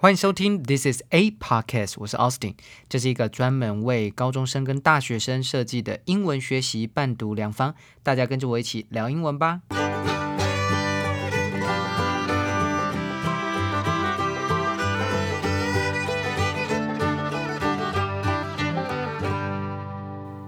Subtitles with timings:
[0.00, 2.54] 欢迎收听 This is a podcast，我是 Austin，
[2.88, 9.62] 这是一个专门为高中生跟大学生设计的英文学习伴读良方，大家跟着我一起聊英文吧。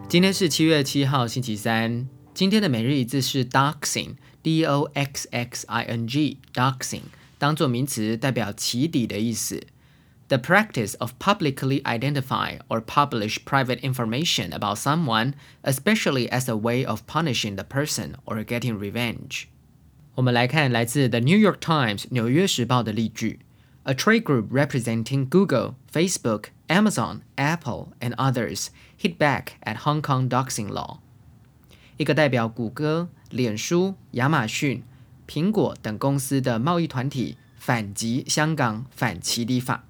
[0.09, 2.07] 今天是七月七号，星期三。
[2.33, 7.03] 今天的每日一字是 doxing，d o x x i n g，doxing。
[7.40, 9.68] 当做名词代表起底的意思。
[10.28, 17.02] The practice of publicly identify or publish private information about someone, especially as a way of
[17.06, 19.44] punishing the person or getting revenge.
[20.16, 23.40] 我们来看来自 The New York Times 纽约时报的例句。
[23.84, 30.70] A trade group representing Google, Facebook, Amazon, Apple, and others hit back at Hong Kong doxing
[30.70, 31.02] law.
[31.98, 34.84] 一个代表谷歌、脸书、亚马逊、
[35.31, 39.85] 苹果等公司的贸易团体反击香港反起底法。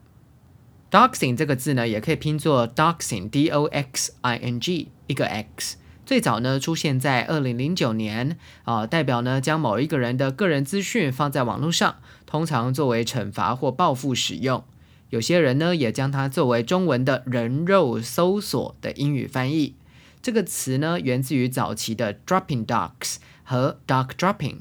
[0.90, 5.78] Doxing 这个字呢，也可以拼作 Doxing，D O X I N G，一个 X。
[6.04, 14.62] 最早呢出现在二零零九年，啊，代表呢将某一个人的个人资讯放在网络上，通常作为惩罚或报复使用。
[15.08, 19.74] 有些人呢也将它作为中文的人肉搜索的英语翻译。
[20.20, 24.56] 这个词呢源自于早期的 Dropping Docs 和 Doc Dropping。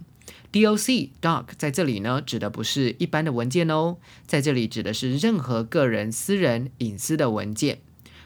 [0.52, 7.82] DOC doc 在这里呢，指的不是一般的文件哦，在这里指的是任何个人私人隐私的文件，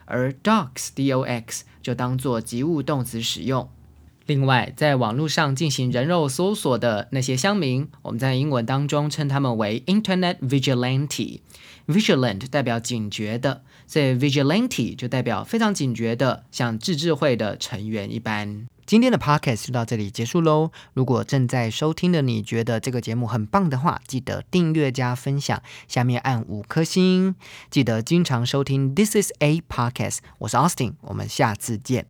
[0.06, 3.70] 而 docs dox 就当做及物动词使用。
[4.26, 11.40] 另外，在网络上进行人肉搜索的那些乡民，我们在英文当中称他们为 Internet vigilante。
[11.86, 18.66] Vigilant 代表警觉的，所以 vigilante 就代表非常警觉的，像自治会的成员一般。
[18.86, 20.72] 今天的 podcast 就到这里结束喽。
[20.94, 27.36] 如果正在收听的你觉得这个节目很棒的话，记得订阅加分享，下面按五颗星。
[27.70, 30.20] 记得经常收听 This is a podcast。
[30.38, 32.06] 我是 Austin，我们下次见。